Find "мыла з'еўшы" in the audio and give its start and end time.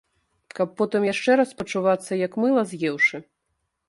2.45-3.21